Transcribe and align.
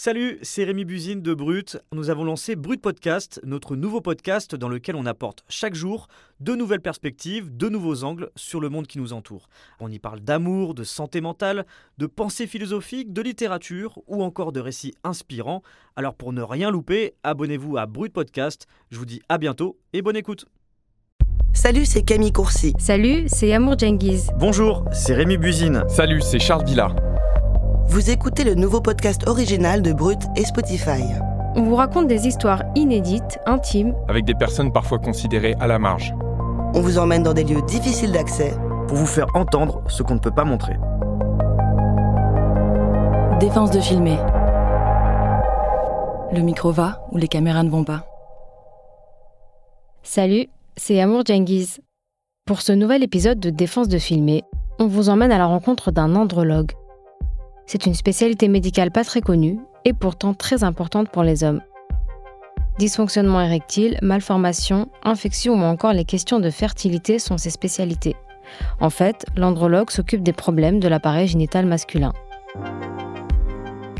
Salut, 0.00 0.38
c'est 0.42 0.62
Rémi 0.62 0.84
Buzine 0.84 1.22
de 1.22 1.34
Brut. 1.34 1.76
Nous 1.90 2.08
avons 2.08 2.22
lancé 2.22 2.54
Brut 2.54 2.80
Podcast, 2.80 3.40
notre 3.42 3.74
nouveau 3.74 4.00
podcast 4.00 4.54
dans 4.54 4.68
lequel 4.68 4.94
on 4.94 5.06
apporte 5.06 5.42
chaque 5.48 5.74
jour 5.74 6.06
de 6.38 6.54
nouvelles 6.54 6.80
perspectives, 6.80 7.50
de 7.56 7.68
nouveaux 7.68 8.04
angles 8.04 8.30
sur 8.36 8.60
le 8.60 8.68
monde 8.68 8.86
qui 8.86 8.98
nous 8.98 9.12
entoure. 9.12 9.48
On 9.80 9.90
y 9.90 9.98
parle 9.98 10.20
d'amour, 10.20 10.74
de 10.74 10.84
santé 10.84 11.20
mentale, 11.20 11.66
de 11.98 12.06
pensée 12.06 12.46
philosophique, 12.46 13.12
de 13.12 13.22
littérature 13.22 13.98
ou 14.06 14.22
encore 14.22 14.52
de 14.52 14.60
récits 14.60 14.94
inspirants. 15.02 15.64
Alors 15.96 16.14
pour 16.14 16.32
ne 16.32 16.42
rien 16.42 16.70
louper, 16.70 17.14
abonnez-vous 17.24 17.76
à 17.76 17.86
Brut 17.86 18.12
Podcast. 18.12 18.68
Je 18.92 18.98
vous 18.98 19.04
dis 19.04 19.20
à 19.28 19.36
bientôt 19.36 19.80
et 19.94 20.00
bonne 20.00 20.14
écoute. 20.14 20.46
Salut, 21.52 21.86
c'est 21.86 22.02
Camille 22.02 22.32
Courcy. 22.32 22.72
Salut, 22.78 23.24
c'est 23.26 23.52
Amour 23.52 23.76
Djengiz. 23.76 24.30
Bonjour, 24.38 24.84
c'est 24.92 25.14
Rémi 25.14 25.38
Buzine. 25.38 25.82
Salut, 25.88 26.20
c'est 26.20 26.38
Charles 26.38 26.64
Villard. 26.64 26.94
Vous 27.90 28.10
écoutez 28.10 28.44
le 28.44 28.54
nouveau 28.54 28.82
podcast 28.82 29.26
original 29.26 29.80
de 29.80 29.94
Brut 29.94 30.20
et 30.36 30.44
Spotify. 30.44 31.02
On 31.54 31.62
vous 31.62 31.74
raconte 31.74 32.06
des 32.06 32.26
histoires 32.26 32.62
inédites, 32.74 33.38
intimes, 33.46 33.94
avec 34.08 34.26
des 34.26 34.34
personnes 34.34 34.70
parfois 34.70 34.98
considérées 34.98 35.54
à 35.58 35.66
la 35.66 35.78
marge. 35.78 36.14
On 36.74 36.82
vous 36.82 36.98
emmène 36.98 37.22
dans 37.22 37.32
des 37.32 37.44
lieux 37.44 37.62
difficiles 37.62 38.12
d'accès 38.12 38.52
pour 38.88 38.98
vous 38.98 39.06
faire 39.06 39.28
entendre 39.34 39.82
ce 39.88 40.02
qu'on 40.02 40.16
ne 40.16 40.20
peut 40.20 40.30
pas 40.30 40.44
montrer. 40.44 40.74
Défense 43.40 43.70
de 43.70 43.80
filmer. 43.80 44.18
Le 46.30 46.42
micro 46.42 46.72
va 46.72 47.06
ou 47.10 47.16
les 47.16 47.28
caméras 47.28 47.62
ne 47.62 47.70
vont 47.70 47.84
pas. 47.84 48.04
Salut, 50.02 50.48
c'est 50.76 51.00
Amour 51.00 51.22
Djengiz. 51.24 51.80
Pour 52.44 52.60
ce 52.60 52.72
nouvel 52.72 53.02
épisode 53.02 53.40
de 53.40 53.48
Défense 53.48 53.88
de 53.88 53.98
filmer, 53.98 54.42
on 54.78 54.88
vous 54.88 55.08
emmène 55.08 55.32
à 55.32 55.38
la 55.38 55.46
rencontre 55.46 55.90
d'un 55.90 56.16
andrologue 56.16 56.72
c'est 57.68 57.84
une 57.84 57.94
spécialité 57.94 58.48
médicale 58.48 58.90
pas 58.90 59.04
très 59.04 59.20
connue 59.20 59.60
et 59.84 59.92
pourtant 59.92 60.32
très 60.32 60.64
importante 60.64 61.10
pour 61.10 61.22
les 61.22 61.44
hommes. 61.44 61.60
Dysfonctionnement 62.78 63.42
érectile, 63.42 63.98
malformation, 64.00 64.88
infection 65.04 65.52
ou 65.52 65.62
encore 65.62 65.92
les 65.92 66.06
questions 66.06 66.40
de 66.40 66.48
fertilité 66.48 67.18
sont 67.18 67.36
ses 67.36 67.50
spécialités. 67.50 68.16
En 68.80 68.88
fait, 68.88 69.26
l'andrologue 69.36 69.90
s'occupe 69.90 70.22
des 70.22 70.32
problèmes 70.32 70.80
de 70.80 70.88
l'appareil 70.88 71.28
génital 71.28 71.66
masculin. 71.66 72.14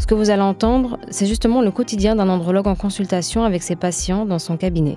Ce 0.01 0.07
que 0.07 0.15
vous 0.15 0.31
allez 0.31 0.41
entendre, 0.41 0.99
c'est 1.11 1.27
justement 1.27 1.61
le 1.61 1.71
quotidien 1.71 2.17
d'un 2.17 2.31
andrologue 2.31 2.69
en 2.69 2.75
consultation 2.75 3.45
avec 3.45 3.63
ses 3.63 3.77
patients 3.77 4.25
dans 4.25 4.39
son 4.39 4.57
cabinet. 4.57 4.97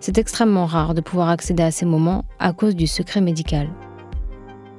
C'est 0.00 0.18
extrêmement 0.18 0.66
rare 0.66 0.94
de 0.94 1.00
pouvoir 1.00 1.28
accéder 1.28 1.62
à 1.62 1.70
ces 1.70 1.86
moments 1.86 2.24
à 2.40 2.52
cause 2.52 2.74
du 2.74 2.88
secret 2.88 3.20
médical. 3.20 3.68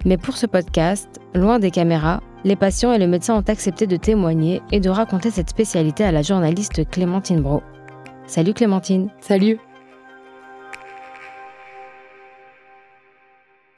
Mais 0.03 0.17
pour 0.17 0.35
ce 0.35 0.45
podcast, 0.47 1.19
loin 1.33 1.59
des 1.59 1.71
caméras, 1.71 2.21
les 2.45 2.55
patients 2.55 2.93
et 2.93 2.99
le 2.99 3.07
médecin 3.07 3.35
ont 3.35 3.43
accepté 3.47 3.87
de 3.87 3.97
témoigner 3.97 4.61
et 4.71 4.79
de 4.79 4.89
raconter 4.89 5.31
cette 5.31 5.49
spécialité 5.49 6.03
à 6.03 6.11
la 6.11 6.21
journaliste 6.21 6.89
Clémentine 6.89 7.41
Bro. 7.41 7.61
Salut 8.27 8.53
Clémentine. 8.53 9.09
Salut. 9.19 9.59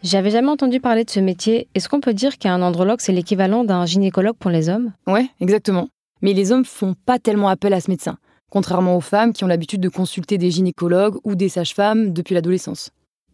J'avais 0.03 0.31
jamais 0.31 0.49
entendu 0.49 0.79
parler 0.79 1.03
de 1.03 1.09
ce 1.09 1.19
métier. 1.19 1.67
Est-ce 1.75 1.87
qu'on 1.87 2.01
peut 2.01 2.13
dire 2.13 2.37
qu'un 2.37 2.61
andrologue, 2.61 3.01
c'est 3.01 3.11
l'équivalent 3.11 3.63
d'un 3.63 3.85
gynécologue 3.85 4.35
pour 4.37 4.49
les 4.49 4.67
hommes? 4.67 4.93
Ouais, 5.05 5.27
exactement. 5.39 5.89
Mais 6.21 6.33
les 6.33 6.51
hommes 6.51 6.65
font 6.65 6.95
pas 7.05 7.19
tellement 7.19 7.49
appel 7.49 7.73
à 7.73 7.81
ce 7.81 7.89
médecin, 7.89 8.17
contrairement 8.49 8.97
aux 8.97 9.01
femmes 9.01 9.31
qui 9.31 9.43
ont 9.43 9.47
l'habitude 9.47 9.81
de 9.81 9.89
consulter 9.89 10.37
des 10.39 10.49
gynécologues 10.49 11.17
ou 11.23 11.35
des 11.35 11.49
sages-femmes 11.49 12.13
depuis 12.13 12.33
l'adolescence. 12.33 12.89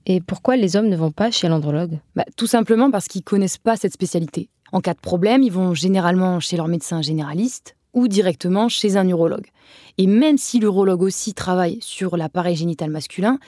Et 0.05 0.21
pourquoi 0.21 0.55
les 0.55 0.75
hommes 0.77 0.87
ne 0.87 0.95
vont 0.95 1.11
pas 1.11 1.31
chez 1.31 1.49
l'andrologue? 1.49 1.99
Bah, 2.15 2.23
Tout 2.37 2.47
simplement 2.47 2.91
parce 2.91 3.07
qu'ils 3.07 3.23
connaissent 3.23 3.57
pas 3.57 3.75
cette 3.75 3.93
spécialité. 3.93 4.49
En 4.71 4.81
cas 4.81 4.93
de 4.93 4.99
problème, 4.99 5.43
ils 5.43 5.51
vont 5.51 5.73
généralement 5.73 6.39
chez 6.39 6.57
leur 6.57 6.67
médecin 6.67 7.01
généraliste 7.01 7.75
ou 7.93 8.07
directement 8.07 8.69
chez 8.69 8.97
un 8.97 9.07
urologue. 9.07 9.47
Et 9.97 10.07
même 10.07 10.37
si 10.37 10.59
l'urologue 10.59 11.01
aussi 11.01 11.33
travaille 11.33 11.79
sur 11.81 12.17
l'appareil 12.17 12.55
génital 12.55 12.89
masculin, 12.89 13.39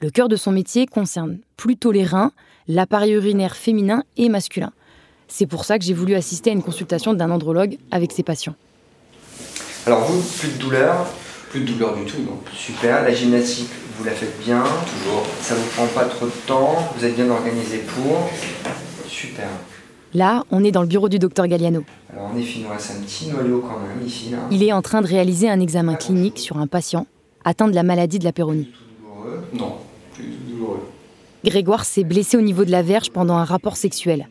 le 0.00 0.10
cœur 0.10 0.28
de 0.28 0.36
son 0.36 0.52
métier 0.52 0.86
concerne 0.86 1.38
plutôt 1.56 1.92
les 1.92 2.04
reins, 2.04 2.32
l'appareil 2.66 3.12
urinaire 3.12 3.56
féminin 3.56 4.02
et 4.16 4.28
masculin. 4.28 4.72
C'est 5.28 5.46
pour 5.46 5.64
ça 5.64 5.78
que 5.78 5.84
j'ai 5.84 5.94
voulu 5.94 6.14
assister 6.14 6.50
à 6.50 6.52
une 6.52 6.62
consultation 6.62 7.14
d'un 7.14 7.30
andrologue 7.30 7.78
avec 7.90 8.12
ses 8.12 8.22
patients. 8.22 8.56
Alors 9.86 10.04
vous, 10.04 10.22
plus 10.38 10.48
de 10.48 10.58
douleur 10.58 11.06
Plus 11.50 11.60
de 11.60 11.66
douleur 11.72 11.96
du 11.96 12.04
tout, 12.04 12.22
donc 12.22 12.42
super. 12.52 13.02
La 13.02 13.12
gymnastique, 13.14 13.70
vous 13.96 14.04
la 14.04 14.12
faites 14.12 14.38
bien 14.44 14.62
Toujours. 14.62 15.24
Ça 15.40 15.54
vous 15.54 15.66
prend 15.76 15.86
pas 15.86 16.06
trop 16.06 16.26
de 16.26 16.32
temps 16.46 16.76
Vous 16.96 17.04
êtes 17.04 17.14
bien 17.14 17.30
organisé 17.30 17.78
pour 17.78 18.28
Super. 19.06 19.48
Là, 20.14 20.44
on 20.52 20.62
est 20.62 20.70
dans 20.70 20.82
le 20.82 20.86
bureau 20.86 21.08
du 21.08 21.18
docteur 21.18 21.48
Galliano. 21.48 21.82
Alors 22.12 22.26
en 22.26 22.36
effet, 22.36 22.60
il 22.60 22.62
nous 22.62 22.68
reste 22.70 22.92
un 22.96 23.02
petit 23.02 23.28
noyau 23.28 23.60
quand 23.60 23.80
même 23.80 24.06
ici. 24.06 24.30
Il 24.52 24.62
est 24.62 24.72
en 24.72 24.80
train 24.80 25.02
de 25.02 25.08
réaliser 25.08 25.50
un 25.50 25.58
examen 25.58 25.96
clinique 25.96 26.38
sur 26.38 26.58
un 26.58 26.68
patient 26.68 27.06
atteint 27.44 27.66
de 27.66 27.74
la 27.74 27.82
maladie 27.82 28.20
de 28.20 28.24
la 28.24 28.32
péronie. 28.32 28.68
Non, 29.52 29.74
plus 30.14 30.36
douloureux. 30.48 30.88
Grégoire 31.44 31.84
s'est 31.84 32.04
blessé 32.04 32.36
au 32.36 32.40
niveau 32.40 32.64
de 32.64 32.70
la 32.70 32.82
verge 32.82 33.10
pendant 33.10 33.34
un 33.34 33.44
rapport 33.44 33.76
sexuel. 33.76 34.28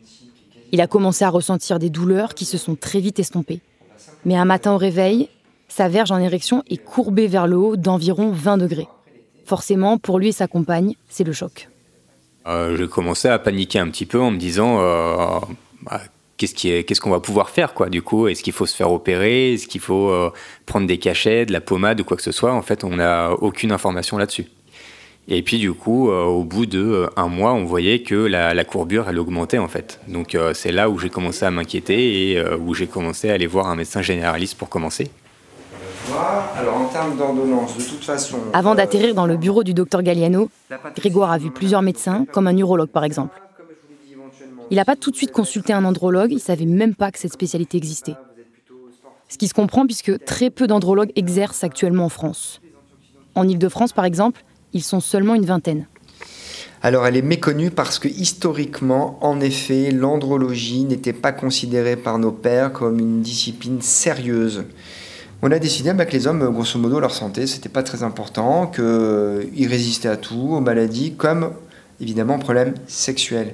Il 0.72 0.82
a 0.82 0.88
commencé 0.88 1.26
à 1.26 1.30
ressentir 1.30 1.80
des 1.80 1.90
douleurs 1.90 2.34
qui 2.34 2.46
se 2.46 2.58
sont 2.58 2.76
très 2.76 3.00
vite 3.00 3.20
estompées. 3.20 3.62
Mais 4.26 4.36
un 4.36 4.46
matin 4.46 4.74
au 4.74 4.78
réveil, 4.78 5.30
sa 5.68 5.90
verge 5.90 6.12
en 6.12 6.18
érection 6.18 6.64
est 6.70 6.78
courbée 6.78 7.28
vers 7.28 7.46
le 7.46 7.58
haut 7.58 7.76
d'environ 7.76 8.32
20 8.32 8.58
degrés. 8.58 8.88
Forcément, 9.46 9.98
pour 9.98 10.18
lui 10.18 10.30
et 10.30 10.32
sa 10.32 10.48
compagne, 10.48 10.96
c'est 11.10 11.26
le 11.26 11.34
choc. 11.34 11.70
Euh, 12.48 12.76
j'ai 12.78 12.88
commencé 12.88 13.28
à 13.28 13.38
paniquer 13.38 13.80
un 13.80 13.90
petit 13.90 14.06
peu 14.06 14.20
en 14.20 14.32
me 14.32 14.38
disant 14.38 14.80
euh, 14.80 15.40
bah, 15.86 16.02
qu'est-ce 16.38 17.02
qu'on 17.02 17.10
va 17.10 17.20
pouvoir 17.20 17.50
faire 17.50 17.74
quoi 17.74 17.90
du 17.90 18.02
coup? 18.02 18.28
Est-ce 18.28 18.44
qu'il 18.44 18.54
faut 18.54 18.66
se 18.66 18.76
faire 18.76 18.92
opérer? 18.92 19.54
Est-ce 19.54 19.68
qu'il 19.68 19.82
faut 19.82 20.10
euh, 20.10 20.32
prendre 20.66 20.88
des 20.88 20.98
cachets, 20.98 21.46
de 21.46 21.54
la 21.54 21.62
pommade 21.62 22.02
ou 22.02 22.04
quoi 22.04 22.18
que 22.18 22.24
ce 22.24 22.32
soit? 22.32 22.54
En 22.54 22.62
fait, 22.62 22.84
on 22.84 22.98
n'a 22.98 23.32
aucune 23.32 23.72
information 23.72 24.18
là-dessus. 24.18 24.48
Et 25.30 25.42
puis 25.42 25.58
du 25.58 25.72
coup, 25.72 26.10
euh, 26.10 26.26
au 26.26 26.44
bout 26.44 26.66
de 26.66 26.82
euh, 26.82 27.08
un 27.16 27.28
mois, 27.28 27.54
on 27.54 27.64
voyait 27.64 28.02
que 28.02 28.16
la, 28.16 28.64
courbure 28.66 29.06
elle 29.08 29.20
augmentait 29.20 29.58
en 29.58 29.70
fait. 29.70 30.00
Donc 30.08 30.38
c'est 30.54 30.72
là 30.72 30.90
où 30.90 30.98
j'ai 30.98 31.10
commencé 31.10 31.46
à 31.46 31.52
m'inquiéter 31.52 32.32
et 32.32 32.44
où 32.56 32.74
j'ai 32.74 32.88
commencé 32.88 33.30
à 33.30 33.34
aller 33.34 33.48
voir 33.48 33.68
un 33.68 33.76
médecin 33.76 34.02
généraliste 34.02 34.58
pour 34.58 34.70
commencer. 34.70 35.10
Alors 36.58 36.76
en 36.76 36.86
termes 36.86 37.18
d'ordonnance, 37.18 37.78
de 37.78 37.84
toute 37.84 38.04
façon. 38.04 38.38
Avant 38.54 38.76
d'atterrir 38.76 39.16
dans 39.16 39.26
le 39.26 39.38
bureau 39.38 39.64
du 39.64 39.74
docteur 39.74 40.04
Galliano, 40.04 40.50
Grégoire 40.96 41.32
a 41.32 41.38
vu 41.38 41.52
plusieurs 41.52 41.82
médecins, 41.82 42.26
comme 42.32 42.48
un 42.48 42.58
urologue 42.58 42.90
par 42.90 43.06
exemple. 43.06 43.40
Il 44.74 44.78
n'a 44.78 44.86
pas 44.86 44.96
tout 44.96 45.12
de 45.12 45.16
suite 45.16 45.32
consulté 45.32 45.72
un 45.72 45.86
andrologue, 45.86 46.32
il 46.32 46.40
savait 46.40 46.66
même 46.66 46.96
pas 46.96 47.12
que 47.12 47.20
cette 47.20 47.32
spécialité 47.32 47.78
existait. 47.78 48.16
Ce 49.30 49.38
qui 49.38 49.48
se 49.48 49.54
comprend 49.54 49.86
puisque 49.86 50.26
très 50.26 50.50
peu 50.50 50.66
d'andrologues 50.66 51.12
exercent 51.16 51.64
actuellement 51.64 52.06
en 52.06 52.10
France. 52.10 52.60
En 53.36 53.48
Ile-de-France, 53.48 53.94
par 53.94 54.04
exemple, 54.04 54.44
ils 54.74 54.82
sont 54.82 55.00
seulement 55.00 55.36
une 55.36 55.46
vingtaine. 55.46 55.86
Alors 56.82 57.06
elle 57.06 57.16
est 57.16 57.22
méconnue 57.22 57.70
parce 57.70 58.00
que 58.00 58.08
historiquement, 58.08 59.20
en 59.22 59.42
effet, 59.42 59.92
l'andrologie 59.92 60.86
n'était 60.86 61.14
pas 61.14 61.34
considérée 61.34 61.96
par 61.96 62.18
nos 62.18 62.32
pères 62.32 62.74
comme 62.74 62.98
une 62.98 63.22
discipline 63.22 63.80
sérieuse. 63.80 64.64
On 65.44 65.52
a 65.52 65.60
décidé 65.60 65.94
bah, 65.94 66.08
que 66.08 66.14
les 66.14 66.26
hommes, 66.26 66.52
grosso 66.52 66.80
modo, 66.80 67.00
leur 67.00 67.14
santé, 67.14 67.46
c'était 67.46 67.70
pas 67.70 67.84
très 67.84 68.02
important, 68.02 68.66
qu'ils 68.66 69.68
résistaient 69.68 70.10
à 70.10 70.18
tout, 70.18 70.56
aux 70.56 70.62
maladies, 70.62 71.14
comme 71.14 71.52
évidemment 72.02 72.38
aux 72.38 72.40
problèmes 72.40 72.74
sexuels. 72.88 73.54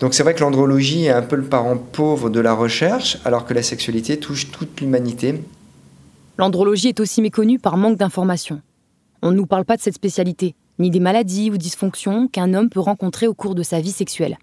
Donc 0.00 0.14
c'est 0.14 0.22
vrai 0.22 0.34
que 0.34 0.40
l'andrologie 0.40 1.06
est 1.06 1.10
un 1.10 1.22
peu 1.22 1.36
le 1.36 1.44
parent 1.44 1.76
pauvre 1.76 2.30
de 2.30 2.40
la 2.40 2.54
recherche, 2.54 3.18
alors 3.24 3.44
que 3.44 3.54
la 3.54 3.62
sexualité 3.62 4.18
touche 4.18 4.50
toute 4.52 4.80
l'humanité. 4.80 5.42
L'andrologie 6.38 6.88
est 6.88 7.00
aussi 7.00 7.20
méconnue 7.20 7.58
par 7.58 7.76
manque 7.76 7.96
d'informations. 7.96 8.62
On 9.22 9.32
ne 9.32 9.36
nous 9.36 9.46
parle 9.46 9.64
pas 9.64 9.76
de 9.76 9.82
cette 9.82 9.96
spécialité, 9.96 10.54
ni 10.78 10.90
des 10.90 11.00
maladies 11.00 11.50
ou 11.50 11.56
dysfonctions 11.56 12.28
qu'un 12.28 12.54
homme 12.54 12.70
peut 12.70 12.78
rencontrer 12.78 13.26
au 13.26 13.34
cours 13.34 13.56
de 13.56 13.64
sa 13.64 13.80
vie 13.80 13.90
sexuelle. 13.90 14.38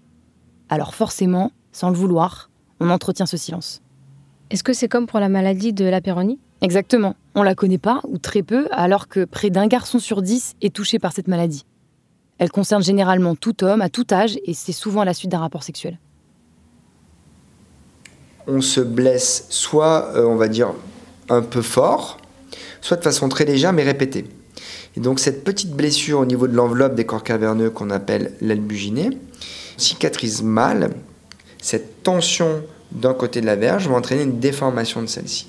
Alors 0.68 0.94
forcément, 0.94 1.52
sans 1.72 1.88
le 1.88 1.96
vouloir, 1.96 2.50
on 2.80 2.90
entretient 2.90 3.24
ce 3.24 3.38
silence. 3.38 3.80
Est-ce 4.50 4.62
que 4.62 4.74
c'est 4.74 4.88
comme 4.88 5.06
pour 5.06 5.20
la 5.20 5.30
maladie 5.30 5.72
de 5.72 5.86
la 5.86 6.02
péronie? 6.02 6.38
Exactement. 6.60 7.16
On 7.34 7.42
la 7.42 7.54
connaît 7.54 7.78
pas, 7.78 8.00
ou 8.06 8.18
très 8.18 8.42
peu, 8.42 8.68
alors 8.72 9.08
que 9.08 9.24
près 9.24 9.48
d'un 9.50 9.66
garçon 9.66 9.98
sur 9.98 10.20
dix 10.20 10.54
est 10.60 10.74
touché 10.74 10.98
par 10.98 11.12
cette 11.12 11.28
maladie. 11.28 11.64
Elle 12.38 12.50
concerne 12.50 12.82
généralement 12.82 13.34
tout 13.34 13.64
homme, 13.64 13.80
à 13.80 13.88
tout 13.88 14.06
âge, 14.12 14.38
et 14.44 14.54
c'est 14.54 14.72
souvent 14.72 15.00
à 15.00 15.04
la 15.04 15.14
suite 15.14 15.30
d'un 15.30 15.38
rapport 15.38 15.62
sexuel. 15.62 15.98
On 18.46 18.60
se 18.60 18.80
blesse 18.80 19.46
soit, 19.48 20.12
euh, 20.14 20.24
on 20.26 20.36
va 20.36 20.48
dire, 20.48 20.72
un 21.28 21.42
peu 21.42 21.62
fort, 21.62 22.18
soit 22.80 22.96
de 22.96 23.02
façon 23.02 23.28
très 23.28 23.44
légère 23.44 23.72
mais 23.72 23.82
répétée. 23.82 24.26
Et 24.96 25.00
donc 25.00 25.18
cette 25.18 25.44
petite 25.44 25.72
blessure 25.72 26.20
au 26.20 26.26
niveau 26.26 26.46
de 26.46 26.54
l'enveloppe 26.54 26.94
des 26.94 27.04
corps 27.04 27.24
caverneux 27.24 27.70
qu'on 27.70 27.90
appelle 27.90 28.32
l'albuginée 28.40 29.10
cicatrise 29.76 30.42
mal. 30.42 30.90
Cette 31.60 32.02
tension 32.02 32.62
d'un 32.92 33.14
côté 33.14 33.40
de 33.40 33.46
la 33.46 33.56
verge 33.56 33.88
va 33.88 33.96
entraîner 33.96 34.22
une 34.22 34.38
déformation 34.38 35.02
de 35.02 35.06
celle-ci. 35.06 35.48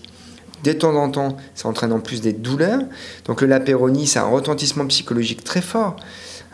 De 0.63 0.73
temps 0.73 0.95
en 0.95 1.09
temps, 1.11 1.37
ça 1.53 1.67
entraîne 1.67 1.93
en 1.93 1.99
plus 1.99 2.21
des 2.21 2.33
douleurs. 2.33 2.81
Donc 3.25 3.41
le 3.41 3.47
lapéronie, 3.47 4.07
c'est 4.07 4.19
un 4.19 4.27
retentissement 4.27 4.87
psychologique 4.87 5.43
très 5.43 5.61
fort. 5.61 5.95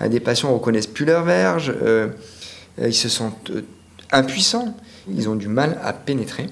Euh, 0.02 0.08
des 0.08 0.20
patients 0.20 0.50
ne 0.50 0.54
reconnaissent 0.56 0.88
plus 0.88 1.06
leur 1.06 1.24
verge, 1.24 1.74
euh, 1.82 2.08
euh, 2.80 2.88
ils 2.88 2.94
se 2.94 3.10
sentent 3.10 3.52
impuissants, 4.12 4.76
ils 5.10 5.30
ont 5.30 5.36
du 5.36 5.48
mal 5.48 5.80
à 5.84 5.94
pénétrer. 5.94 6.48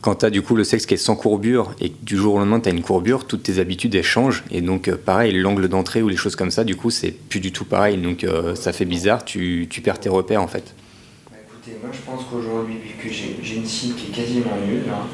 quand 0.00 0.16
tu 0.16 0.26
as 0.26 0.30
du 0.30 0.42
coup 0.42 0.54
le 0.54 0.64
sexe 0.64 0.84
qui 0.84 0.92
est 0.92 0.98
sans 0.98 1.16
courbure 1.16 1.74
et 1.80 1.88
que 1.88 2.04
du 2.04 2.18
jour 2.18 2.34
au 2.34 2.38
lendemain 2.38 2.60
tu 2.60 2.68
as 2.68 2.72
une 2.72 2.82
courbure, 2.82 3.26
toutes 3.26 3.44
tes 3.44 3.58
habitudes 3.58 3.94
elles 3.94 4.02
changent. 4.02 4.44
Et 4.50 4.60
donc, 4.60 4.88
euh, 4.88 4.96
pareil, 4.96 5.32
l'angle 5.32 5.66
d'entrée 5.66 6.02
ou 6.02 6.08
les 6.08 6.16
choses 6.16 6.36
comme 6.36 6.50
ça, 6.50 6.62
du 6.62 6.76
coup, 6.76 6.90
c'est 6.90 7.10
plus 7.10 7.40
du 7.40 7.52
tout 7.52 7.64
pareil. 7.64 7.96
Donc, 7.96 8.22
euh, 8.22 8.54
ça 8.54 8.74
fait 8.74 8.84
bizarre, 8.84 9.24
tu, 9.24 9.66
tu, 9.70 9.80
perds 9.80 10.00
tes 10.00 10.10
repères 10.10 10.42
en 10.42 10.46
fait. 10.46 10.74
Bah, 11.30 11.38
écoutez, 11.42 11.78
moi 11.82 11.90
je 11.90 12.00
pense 12.00 12.22
qu'aujourd'hui, 12.30 12.74
vu 12.74 13.02
que 13.02 13.10
j'ai 13.10 13.56
une 13.56 13.64
cible 13.64 13.94
qui 13.94 14.12
est 14.12 14.14
quasiment 14.14 14.56
nulle, 14.66 14.90
hein, 14.90 15.06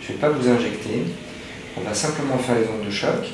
je 0.00 0.12
vais 0.12 0.18
pas 0.20 0.30
vous 0.30 0.48
injecter. 0.48 1.02
On 1.76 1.80
va 1.80 1.92
simplement 1.92 2.38
faire 2.38 2.54
les 2.60 2.66
ondes 2.68 2.86
de 2.86 2.90
choc. 2.92 3.32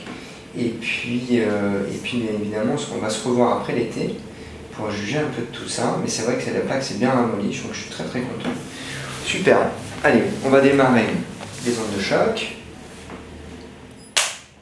Et 0.57 0.69
puis, 0.69 1.27
euh, 1.33 1.83
et 1.93 1.97
puis 1.97 2.19
bien 2.19 2.33
évidemment, 2.41 2.75
on 2.95 2.99
va 2.99 3.11
se 3.11 3.27
revoir 3.27 3.59
après 3.59 3.75
l'été 3.75 4.15
pour 4.73 4.91
juger 4.91 5.19
un 5.19 5.29
peu 5.29 5.43
de 5.43 5.57
tout 5.57 5.69
ça. 5.69 5.99
Mais 6.03 6.09
c'est 6.09 6.23
vrai 6.23 6.39
que 6.39 6.51
la 6.51 6.61
plaque 6.61 6.83
c'est 6.83 6.99
bien 6.99 7.11
ramolli, 7.11 7.49
donc 7.49 7.73
je 7.73 7.81
suis 7.81 7.91
très 7.91 8.05
très 8.05 8.21
content. 8.21 8.51
Super. 9.25 9.71
Allez, 10.05 10.23
on 10.45 10.51
va 10.51 10.61
démarrer 10.61 11.07
les 11.65 11.73
ondes 11.79 11.97
de 11.97 12.01
choc. 12.01 12.57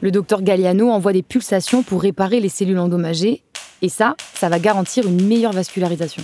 Le 0.01 0.11
docteur 0.11 0.41
Galliano 0.41 0.89
envoie 0.89 1.13
des 1.13 1.23
pulsations 1.23 1.83
pour 1.83 2.01
réparer 2.01 2.39
les 2.39 2.49
cellules 2.49 2.79
endommagées. 2.79 3.41
Et 3.81 3.89
ça, 3.89 4.15
ça 4.33 4.49
va 4.49 4.59
garantir 4.59 5.07
une 5.07 5.25
meilleure 5.27 5.53
vascularisation. 5.53 6.23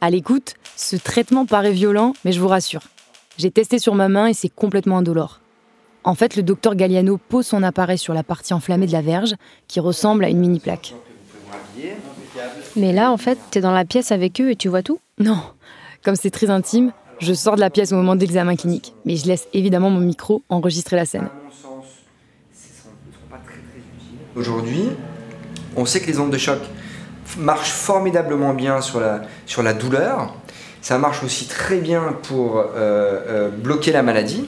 À 0.00 0.10
l'écoute, 0.10 0.54
ce 0.76 0.96
traitement 0.96 1.46
paraît 1.46 1.72
violent, 1.72 2.14
mais 2.24 2.32
je 2.32 2.40
vous 2.40 2.48
rassure. 2.48 2.82
J'ai 3.38 3.50
testé 3.50 3.78
sur 3.78 3.94
ma 3.94 4.08
main 4.08 4.28
et 4.28 4.34
c'est 4.34 4.48
complètement 4.48 4.98
indolore. 4.98 5.40
En 6.06 6.14
fait, 6.14 6.36
le 6.36 6.44
docteur 6.44 6.76
Galliano 6.76 7.18
pose 7.18 7.46
son 7.46 7.64
appareil 7.64 7.98
sur 7.98 8.14
la 8.14 8.22
partie 8.22 8.54
enflammée 8.54 8.86
de 8.86 8.92
la 8.92 9.02
verge, 9.02 9.34
qui 9.66 9.80
ressemble 9.80 10.24
à 10.24 10.28
une 10.28 10.38
mini 10.38 10.60
plaque. 10.60 10.94
Mais 12.76 12.92
là, 12.92 13.10
en 13.10 13.16
fait, 13.16 13.36
t'es 13.50 13.60
dans 13.60 13.72
la 13.72 13.84
pièce 13.84 14.12
avec 14.12 14.40
eux 14.40 14.52
et 14.52 14.56
tu 14.56 14.68
vois 14.68 14.84
tout? 14.84 15.00
Non. 15.18 15.40
Comme 16.04 16.14
c'est 16.14 16.30
très 16.30 16.48
intime, 16.48 16.92
je 17.18 17.34
sors 17.34 17.56
de 17.56 17.60
la 17.60 17.70
pièce 17.70 17.90
au 17.90 17.96
moment 17.96 18.14
de 18.14 18.20
l'examen 18.20 18.54
clinique. 18.54 18.94
Mais 19.04 19.16
je 19.16 19.26
laisse 19.26 19.48
évidemment 19.52 19.90
mon 19.90 19.98
micro 19.98 20.44
enregistrer 20.48 20.94
la 20.94 21.06
scène. 21.06 21.28
Aujourd'hui, 24.36 24.84
on 25.74 25.86
sait 25.86 26.00
que 26.00 26.06
les 26.06 26.20
ondes 26.20 26.30
de 26.30 26.38
choc 26.38 26.60
marchent 27.36 27.72
formidablement 27.72 28.54
bien 28.54 28.80
sur 28.80 29.00
la, 29.00 29.22
sur 29.44 29.64
la 29.64 29.74
douleur. 29.74 30.36
Ça 30.82 30.98
marche 30.98 31.24
aussi 31.24 31.48
très 31.48 31.78
bien 31.78 32.14
pour 32.22 32.58
euh, 32.58 32.64
euh, 32.76 33.48
bloquer 33.50 33.90
la 33.90 34.04
maladie. 34.04 34.44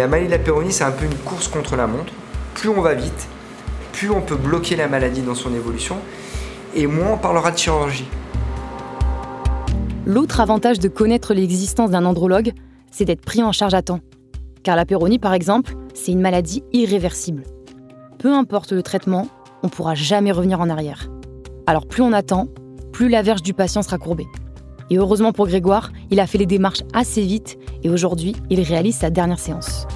La 0.00 0.06
maladie 0.06 0.28
de 0.28 0.32
la 0.32 0.38
péronie, 0.38 0.72
c'est 0.72 0.84
un 0.84 0.92
peu 0.92 1.04
une 1.04 1.14
course 1.14 1.46
contre 1.46 1.76
la 1.76 1.86
montre. 1.86 2.14
Plus 2.54 2.70
on 2.70 2.80
va 2.80 2.94
vite, 2.94 3.28
plus 3.92 4.08
on 4.08 4.22
peut 4.22 4.34
bloquer 4.34 4.74
la 4.74 4.88
maladie 4.88 5.20
dans 5.20 5.34
son 5.34 5.52
évolution, 5.52 5.96
et 6.74 6.86
moins 6.86 7.12
on 7.12 7.18
parlera 7.18 7.50
de 7.50 7.58
chirurgie. 7.58 8.08
L'autre 10.06 10.40
avantage 10.40 10.78
de 10.78 10.88
connaître 10.88 11.34
l'existence 11.34 11.90
d'un 11.90 12.06
andrologue, 12.06 12.54
c'est 12.90 13.04
d'être 13.04 13.20
pris 13.20 13.42
en 13.42 13.52
charge 13.52 13.74
à 13.74 13.82
temps. 13.82 14.00
Car 14.62 14.74
la 14.74 14.86
péronie, 14.86 15.18
par 15.18 15.34
exemple, 15.34 15.74
c'est 15.92 16.12
une 16.12 16.22
maladie 16.22 16.64
irréversible. 16.72 17.42
Peu 18.18 18.32
importe 18.32 18.72
le 18.72 18.82
traitement, 18.82 19.28
on 19.62 19.66
ne 19.66 19.70
pourra 19.70 19.94
jamais 19.94 20.32
revenir 20.32 20.62
en 20.62 20.70
arrière. 20.70 21.10
Alors 21.66 21.86
plus 21.86 22.00
on 22.00 22.14
attend, 22.14 22.48
plus 22.90 23.10
la 23.10 23.20
verge 23.20 23.42
du 23.42 23.52
patient 23.52 23.82
sera 23.82 23.98
courbée. 23.98 24.28
Et 24.90 24.98
heureusement 24.98 25.32
pour 25.32 25.46
Grégoire, 25.46 25.92
il 26.10 26.18
a 26.18 26.26
fait 26.26 26.38
les 26.38 26.46
démarches 26.46 26.82
assez 26.92 27.22
vite 27.22 27.58
et 27.84 27.90
aujourd'hui, 27.90 28.34
il 28.50 28.60
réalise 28.60 28.96
sa 28.96 29.10
dernière 29.10 29.38
séance. 29.38 29.86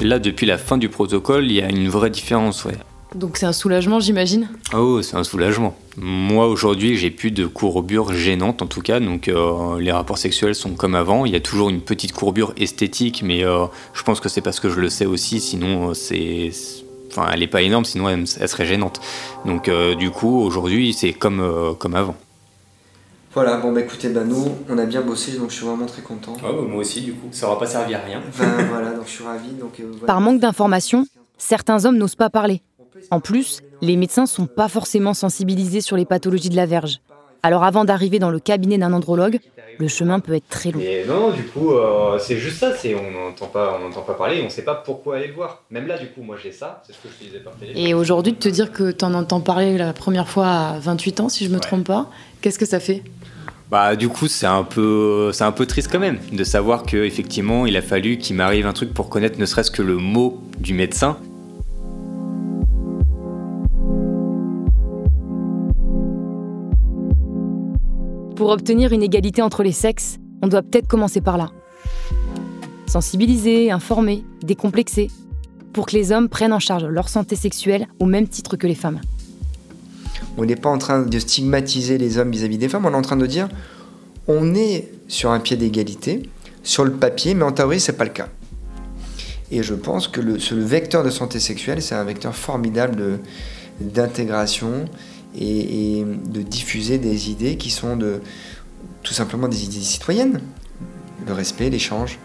Là, 0.00 0.18
depuis 0.18 0.46
la 0.46 0.58
fin 0.58 0.78
du 0.78 0.88
protocole, 0.88 1.44
il 1.44 1.52
y 1.52 1.60
a 1.60 1.68
une 1.68 1.88
vraie 1.88 2.10
différence, 2.10 2.64
ouais. 2.64 2.76
Donc 3.14 3.36
c'est 3.36 3.46
un 3.46 3.52
soulagement, 3.52 4.00
j'imagine? 4.00 4.48
Oh, 4.74 5.00
c'est 5.00 5.16
un 5.16 5.24
soulagement. 5.24 5.76
Moi, 5.96 6.48
aujourd'hui, 6.48 6.96
j'ai 6.96 7.10
plus 7.10 7.30
de 7.30 7.46
courbure 7.46 8.12
gênante, 8.12 8.62
en 8.62 8.66
tout 8.66 8.82
cas. 8.82 9.00
Donc, 9.00 9.28
euh, 9.28 9.78
les 9.80 9.92
rapports 9.92 10.18
sexuels 10.18 10.54
sont 10.54 10.70
comme 10.70 10.94
avant. 10.94 11.24
Il 11.24 11.32
y 11.32 11.36
a 11.36 11.40
toujours 11.40 11.70
une 11.70 11.80
petite 11.80 12.12
courbure 12.12 12.52
esthétique, 12.58 13.22
mais 13.22 13.44
euh, 13.44 13.66
je 13.94 14.02
pense 14.02 14.20
que 14.20 14.28
c'est 14.28 14.42
parce 14.42 14.60
que 14.60 14.68
je 14.68 14.80
le 14.80 14.90
sais 14.90 15.06
aussi. 15.06 15.40
Sinon, 15.40 15.90
euh, 15.90 15.94
c'est, 15.94 16.50
enfin, 17.10 17.28
elle 17.32 17.40
n'est 17.40 17.46
pas 17.46 17.62
énorme, 17.62 17.84
sinon 17.84 18.08
elle, 18.08 18.26
serait 18.26 18.66
gênante. 18.66 19.00
Donc, 19.46 19.70
du 19.98 20.10
coup, 20.10 20.40
aujourd'hui, 20.40 20.92
c'est 20.92 21.12
comme, 21.12 21.74
comme 21.78 21.94
avant. 21.94 22.16
Voilà, 23.36 23.58
bon 23.58 23.70
bah 23.70 23.82
écoutez, 23.82 24.08
bah 24.08 24.24
nous, 24.24 24.46
on 24.70 24.78
a 24.78 24.86
bien 24.86 25.02
bossé, 25.02 25.36
donc 25.36 25.50
je 25.50 25.56
suis 25.56 25.66
vraiment 25.66 25.84
très 25.84 26.00
content. 26.00 26.32
Ah, 26.38 26.52
bah, 26.52 26.62
moi 26.66 26.78
aussi, 26.78 27.02
du 27.02 27.12
coup, 27.12 27.28
ça 27.32 27.46
aura 27.46 27.58
pas 27.58 27.66
servi 27.66 27.94
à 27.94 27.98
rien. 27.98 28.22
Ben, 28.38 28.46
voilà, 28.70 28.92
donc 28.92 29.04
je 29.04 29.10
suis 29.10 29.24
ravi. 29.24 29.50
Donc, 29.50 29.78
euh, 29.78 29.92
Par 30.06 30.22
manque 30.22 30.40
d'informations, 30.40 31.04
certains 31.36 31.84
hommes 31.84 31.98
n'osent 31.98 32.14
pas 32.14 32.30
parler. 32.30 32.62
En 33.10 33.20
plus, 33.20 33.60
les 33.82 33.98
médecins 33.98 34.24
sont 34.24 34.46
pas 34.46 34.68
forcément 34.68 35.12
sensibilisés 35.12 35.82
sur 35.82 35.98
les 35.98 36.06
pathologies 36.06 36.48
de 36.48 36.56
la 36.56 36.64
verge. 36.64 37.00
Alors 37.42 37.62
avant 37.62 37.84
d'arriver 37.84 38.18
dans 38.18 38.30
le 38.30 38.40
cabinet 38.40 38.78
d'un 38.78 38.94
andrologue, 38.94 39.38
le 39.78 39.88
chemin 39.88 40.20
peut 40.20 40.34
être 40.34 40.48
très 40.48 40.70
long. 40.70 40.80
non, 41.06 41.30
du 41.30 41.44
coup, 41.44 41.72
euh, 41.72 42.18
c'est 42.18 42.36
juste 42.36 42.58
ça, 42.58 42.74
c'est 42.74 42.94
on 42.94 43.10
n'entend 43.10 43.46
pas, 43.46 43.78
on 43.82 44.00
pas 44.02 44.14
parler, 44.14 44.40
on 44.40 44.44
ne 44.44 44.50
sait 44.50 44.64
pas 44.64 44.74
pourquoi 44.74 45.16
aller 45.16 45.28
le 45.28 45.34
voir. 45.34 45.62
Même 45.70 45.86
là, 45.86 45.98
du 45.98 46.06
coup, 46.08 46.22
moi 46.22 46.36
j'ai 46.42 46.52
ça, 46.52 46.82
c'est 46.86 46.92
ce 46.92 46.98
que 46.98 47.08
je 47.08 47.18
te 47.18 47.24
disais 47.24 47.40
par 47.40 47.54
téléphone. 47.54 47.82
Et 47.82 47.94
aujourd'hui, 47.94 48.32
de 48.32 48.38
te 48.38 48.48
dire 48.48 48.72
que 48.72 48.90
tu 48.90 49.04
en 49.04 49.14
entends 49.14 49.40
parler 49.40 49.76
la 49.76 49.92
première 49.92 50.28
fois 50.28 50.46
à 50.46 50.78
28 50.78 51.20
ans, 51.20 51.28
si 51.28 51.44
je 51.44 51.50
me 51.50 51.60
trompe 51.60 51.86
pas, 51.86 52.10
qu'est-ce 52.40 52.58
que 52.58 52.66
ça 52.66 52.80
fait? 52.80 53.02
Bah, 53.70 53.96
du 53.96 54.08
coup, 54.08 54.28
c'est 54.28 54.46
un 54.46 54.62
peu, 54.62 55.30
c'est 55.32 55.44
un 55.44 55.52
peu 55.52 55.66
triste 55.66 55.88
quand 55.90 55.98
même 55.98 56.18
de 56.32 56.44
savoir 56.44 56.84
que 56.84 56.98
effectivement, 56.98 57.66
il 57.66 57.76
a 57.76 57.82
fallu 57.82 58.16
qu'il 58.16 58.36
m'arrive 58.36 58.66
un 58.66 58.72
truc 58.72 58.94
pour 58.94 59.08
connaître 59.08 59.40
ne 59.40 59.46
serait-ce 59.46 59.72
que 59.72 59.82
le 59.82 59.96
mot 59.96 60.40
du 60.58 60.72
médecin. 60.72 61.18
Pour 68.46 68.52
obtenir 68.52 68.92
une 68.92 69.02
égalité 69.02 69.42
entre 69.42 69.64
les 69.64 69.72
sexes, 69.72 70.18
on 70.40 70.46
doit 70.46 70.62
peut-être 70.62 70.86
commencer 70.86 71.20
par 71.20 71.36
là. 71.36 71.50
Sensibiliser, 72.86 73.72
informer, 73.72 74.22
décomplexer, 74.40 75.10
pour 75.72 75.86
que 75.86 75.96
les 75.96 76.12
hommes 76.12 76.28
prennent 76.28 76.52
en 76.52 76.60
charge 76.60 76.84
leur 76.84 77.08
santé 77.08 77.34
sexuelle 77.34 77.88
au 77.98 78.06
même 78.06 78.28
titre 78.28 78.56
que 78.56 78.68
les 78.68 78.76
femmes. 78.76 79.00
On 80.36 80.44
n'est 80.44 80.54
pas 80.54 80.68
en 80.68 80.78
train 80.78 81.02
de 81.02 81.18
stigmatiser 81.18 81.98
les 81.98 82.18
hommes 82.18 82.30
vis-à-vis 82.30 82.56
des 82.56 82.68
femmes, 82.68 82.86
on 82.86 82.92
est 82.92 82.94
en 82.94 83.02
train 83.02 83.16
de 83.16 83.26
dire 83.26 83.48
on 84.28 84.54
est 84.54 84.92
sur 85.08 85.32
un 85.32 85.40
pied 85.40 85.56
d'égalité, 85.56 86.30
sur 86.62 86.84
le 86.84 86.92
papier, 86.92 87.34
mais 87.34 87.42
en 87.42 87.50
théorie, 87.50 87.80
c'est 87.80 87.94
pas 87.94 88.04
le 88.04 88.10
cas. 88.10 88.28
Et 89.50 89.64
je 89.64 89.74
pense 89.74 90.06
que 90.06 90.20
le, 90.20 90.36
vecteur 90.62 91.02
de 91.02 91.10
santé 91.10 91.40
sexuelle, 91.40 91.82
c'est 91.82 91.96
un 91.96 92.04
vecteur 92.04 92.36
formidable 92.36 93.18
d'intégration 93.80 94.84
et, 95.36 96.04
de 96.04 96.42
diffuser 96.42 96.98
des 96.98 97.30
idées 97.30 97.56
qui 97.56 97.70
sont 97.70 97.96
de, 97.96 98.20
tout 99.02 99.14
simplement 99.14 99.48
des 99.48 99.64
idées 99.64 99.80
citoyennes. 99.80 100.40
Le 101.26 101.32
respect, 101.32 101.70
l'échange. 101.70 102.18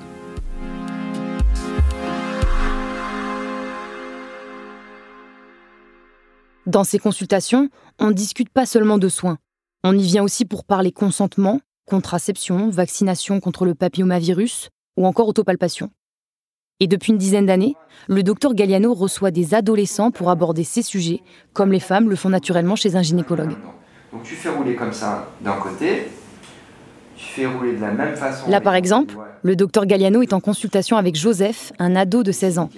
Dans 6.67 6.83
ces 6.83 6.99
consultations, 6.99 7.69
on 7.99 8.07
ne 8.07 8.13
discute 8.13 8.49
pas 8.49 8.65
seulement 8.65 8.97
de 8.97 9.09
soins. 9.09 9.37
On 9.83 9.97
y 9.97 10.03
vient 10.03 10.23
aussi 10.23 10.45
pour 10.45 10.63
parler 10.63 10.91
consentement, 10.91 11.59
contraception, 11.85 12.69
vaccination 12.69 13.39
contre 13.39 13.65
le 13.65 13.73
papillomavirus 13.75 14.69
ou 14.95 15.07
encore 15.07 15.27
autopalpation. 15.27 15.89
Et 16.81 16.87
depuis 16.87 17.11
une 17.11 17.19
dizaine 17.19 17.45
d'années, 17.45 17.75
le 18.07 18.23
docteur 18.23 18.55
Galliano 18.55 18.95
reçoit 18.95 19.29
des 19.29 19.53
adolescents 19.53 20.09
pour 20.09 20.31
aborder 20.31 20.63
ces 20.63 20.81
sujets, 20.81 21.21
comme 21.53 21.71
les 21.71 21.79
femmes 21.79 22.09
le 22.09 22.15
font 22.15 22.29
naturellement 22.29 22.75
chez 22.75 22.95
un 22.95 23.03
gynécologue. 23.03 23.51
Donc 24.11 24.23
tu 24.23 24.33
fais 24.33 24.49
rouler 24.49 24.73
comme 24.73 24.91
ça 24.91 25.27
d'un 25.41 25.57
côté, 25.57 26.07
tu 27.15 27.23
fais 27.23 27.45
rouler 27.45 27.73
de 27.73 27.81
la 27.81 27.91
même 27.91 28.15
façon. 28.15 28.49
Là 28.49 28.59
par 28.61 28.73
exemple, 28.73 29.15
le 29.43 29.55
docteur 29.55 29.85
Galliano 29.85 30.23
est 30.23 30.33
en 30.33 30.39
consultation 30.39 30.97
avec 30.97 31.15
Joseph, 31.15 31.71
un 31.77 31.95
ado 31.95 32.23
de 32.23 32.31
16 32.31 32.57
ans. 32.57 32.71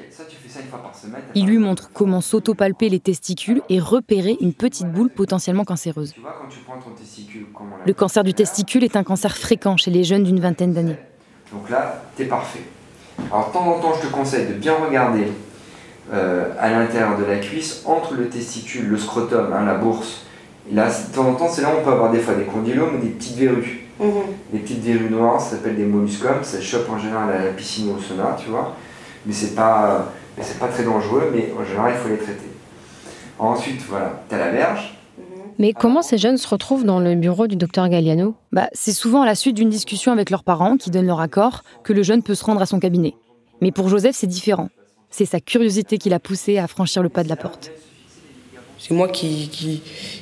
Il 1.33 1.45
lui 1.45 1.57
montre 1.57 1.89
comment 1.93 2.19
s'autopalper 2.19 2.89
les 2.89 2.99
testicules 2.99 3.61
et 3.69 3.79
repérer 3.79 4.35
une 4.41 4.53
petite 4.53 4.91
boule 4.91 5.11
potentiellement 5.11 5.63
cancéreuse. 5.63 6.13
Le 7.85 7.93
cancer 7.93 8.25
du 8.25 8.33
testicule 8.33 8.83
est 8.83 8.97
un 8.97 9.03
cancer 9.03 9.37
fréquent 9.37 9.77
chez 9.77 9.91
les 9.91 10.03
jeunes 10.03 10.25
d'une 10.25 10.41
vingtaine 10.41 10.73
d'années. 10.73 10.97
Donc 11.53 11.69
là, 11.69 12.03
t'es 12.17 12.25
parfait. 12.25 12.63
Alors, 13.31 13.47
de 13.47 13.53
temps 13.53 13.67
en 13.67 13.79
temps, 13.79 13.93
je 13.95 14.07
te 14.07 14.11
conseille 14.11 14.47
de 14.47 14.53
bien 14.53 14.75
regarder 14.75 15.27
euh, 16.13 16.49
à 16.59 16.69
l'intérieur 16.69 17.17
de 17.17 17.25
la 17.25 17.37
cuisse, 17.37 17.83
entre 17.85 18.13
le 18.15 18.29
testicule, 18.29 18.87
le 18.87 18.97
scrotum, 18.97 19.53
hein, 19.53 19.65
la 19.65 19.75
bourse. 19.75 20.25
Et 20.71 20.75
là, 20.75 20.87
de 20.87 21.15
temps 21.15 21.27
en 21.27 21.33
temps, 21.33 21.49
c'est 21.49 21.61
là 21.61 21.69
où 21.73 21.79
on 21.79 21.83
peut 21.83 21.91
avoir 21.91 22.11
des 22.11 22.19
fois 22.19 22.35
des 22.35 22.43
condylomes 22.43 22.95
ou 22.95 22.99
des 22.99 23.09
petites 23.09 23.37
verrues. 23.37 23.87
Mhm. 23.99 24.11
Des 24.51 24.59
petites 24.59 24.83
verrues 24.83 25.09
noires, 25.09 25.39
ça 25.39 25.51
s'appelle 25.51 25.75
des 25.75 25.85
molluscums, 25.85 26.43
ça 26.43 26.61
chope 26.61 26.89
en 26.89 26.97
général 26.97 27.29
à 27.29 27.45
la 27.45 27.51
piscine 27.51 27.91
ou 27.91 27.97
au 27.97 28.01
sauna, 28.01 28.37
tu 28.41 28.49
vois. 28.49 28.75
Mais 29.25 29.33
c'est 29.33 29.55
pas 29.55 30.07
mais 30.37 30.43
c'est 30.43 30.59
pas 30.59 30.67
très 30.67 30.83
dangereux, 30.83 31.31
mais 31.33 31.53
en 31.59 31.63
général, 31.63 31.93
il 31.95 32.01
faut 32.01 32.09
les 32.09 32.17
traiter. 32.17 32.49
Ensuite, 33.37 33.81
voilà, 33.87 34.23
tu 34.27 34.35
as 34.35 34.37
la 34.37 34.49
verge. 34.49 34.97
Mais 35.59 35.73
comment 35.73 36.01
ces 36.01 36.17
jeunes 36.17 36.37
se 36.37 36.47
retrouvent 36.47 36.83
dans 36.83 36.99
le 36.99 37.15
bureau 37.15 37.47
du 37.47 37.55
docteur 37.55 37.87
Galliano? 37.89 38.35
Bah, 38.51 38.69
C'est 38.73 38.91
souvent 38.93 39.21
à 39.21 39.25
la 39.25 39.35
suite 39.35 39.55
d'une 39.55 39.69
discussion 39.69 40.11
avec 40.11 40.29
leurs 40.29 40.43
parents 40.43 40.77
qui 40.77 40.89
donnent 40.89 41.05
leur 41.07 41.19
accord 41.21 41.63
que 41.83 41.93
le 41.93 42.03
jeune 42.03 42.23
peut 42.23 42.35
se 42.35 42.43
rendre 42.43 42.61
à 42.61 42.65
son 42.65 42.79
cabinet. 42.79 43.13
Mais 43.61 43.71
pour 43.71 43.87
Joseph, 43.87 44.15
c'est 44.15 44.27
différent. 44.27 44.69
C'est 45.09 45.25
sa 45.25 45.39
curiosité 45.39 45.97
qui 45.99 46.09
l'a 46.09 46.19
poussé 46.19 46.57
à 46.57 46.67
franchir 46.67 47.03
le 47.03 47.09
pas 47.09 47.23
de 47.23 47.29
la 47.29 47.35
porte. 47.35 47.71
C'est 48.79 48.93
moi 48.93 49.07
qui, 49.07 49.47
qui, 49.49 49.81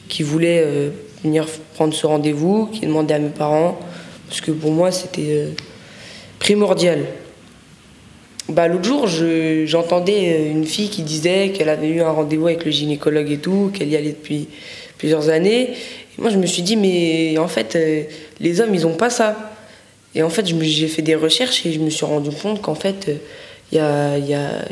qui 0.10 0.22
voulais 0.22 0.62
euh, 0.66 0.90
venir 1.24 1.48
prendre 1.76 1.94
ce 1.94 2.06
rendez-vous, 2.06 2.68
qui 2.68 2.84
ai 2.84 2.88
demandé 2.88 3.14
à 3.14 3.20
mes 3.20 3.30
parents, 3.30 3.80
parce 4.28 4.42
que 4.42 4.52
pour 4.52 4.72
moi 4.72 4.92
c'était 4.92 5.30
euh, 5.30 5.50
primordial. 6.40 7.06
Bah, 8.50 8.68
L'autre 8.68 8.84
jour, 8.84 9.08
je- 9.08 9.66
j'entendais 9.66 10.34
euh, 10.38 10.52
une 10.52 10.66
fille 10.66 10.90
qui 10.90 11.02
disait 11.04 11.52
qu'elle 11.52 11.70
avait 11.70 11.88
eu 11.90 12.02
un 12.02 12.12
rendez-vous 12.12 12.48
avec 12.48 12.66
le 12.66 12.72
gynécologue 12.72 13.32
et 13.32 13.38
tout, 13.40 13.72
qu'elle 13.74 13.90
y 13.90 13.96
allait 13.96 14.12
depuis 14.12 14.50
plusieurs 15.02 15.30
années. 15.30 15.72
Et 15.72 16.22
moi, 16.22 16.30
je 16.30 16.38
me 16.38 16.46
suis 16.46 16.62
dit, 16.62 16.78
mais 16.78 17.38
en 17.40 17.48
fait, 17.48 17.76
euh, 17.76 18.04
les 18.40 18.62
hommes, 18.62 18.76
ils 18.76 18.84
n'ont 18.84 18.96
pas 18.96 19.10
ça. 19.10 19.36
Et 20.14 20.22
en 20.22 20.30
fait, 20.30 20.46
j'ai 20.46 20.88
fait 20.88 21.02
des 21.02 21.16
recherches 21.16 21.66
et 21.66 21.74
je 21.74 21.80
me 21.80 21.90
suis 21.90 22.06
rendu 22.06 22.30
compte 22.30 22.62
qu'en 22.62 22.76
fait, 22.76 23.10
euh, 23.10 23.16
il 23.72 23.78
y 23.78 23.82
a, 23.82 24.18
il 24.20 24.28
y 24.28 24.36
a, 24.36 24.66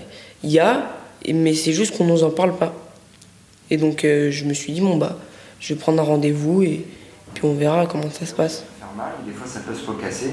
il 0.44 0.52
y 0.52 0.60
a, 0.60 0.88
mais 1.34 1.56
c'est 1.56 1.74
juste 1.74 1.98
qu'on 1.98 2.06
nous 2.06 2.24
en 2.24 2.30
parle 2.30 2.56
pas. 2.56 2.76
Et 3.72 3.78
donc, 3.78 4.06
euh, 4.06 4.30
je 4.30 4.46
me 4.46 4.54
suis 4.54 4.72
dit, 4.72 4.82
bon, 4.82 4.98
bah, 4.98 5.18
je 5.60 5.74
vais 5.74 5.80
prendre 5.80 6.00
un 6.00 6.06
rendez-vous 6.06 6.62
et 6.62 6.86
puis 7.34 7.46
on 7.46 7.54
verra 7.54 7.88
comment 7.88 8.12
ça 8.12 8.26
se 8.28 8.34
passe. 8.34 8.64
faire 8.80 8.88
mal, 8.96 9.14
des 9.26 9.32
fois 9.32 9.48
ça 9.48 9.60
peut 9.62 9.74
se 9.74 9.86
recasser, 9.86 10.28